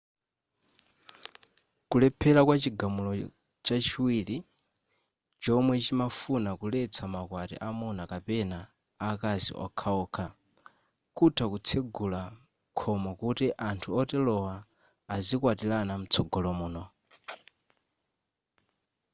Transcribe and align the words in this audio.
kulephera 1.89 2.41
kwa 2.47 2.55
chigamulo 2.63 3.11
chachiwiri 3.65 4.37
chomwe 5.43 5.75
chimafuna 5.85 6.49
kuletsa 6.59 7.03
maukwati 7.13 7.55
amuna 7.67 8.03
kapena 8.11 8.59
akazi 9.09 9.51
okhaokha 9.65 10.25
kutha 11.17 11.45
kutsegula 11.51 12.21
khomo 12.77 13.11
kuti 13.19 13.47
anthu 13.69 13.89
oterowa 13.99 14.55
azikwatirana 15.15 15.93
mtsogolo 16.01 16.51
muno 16.59 16.83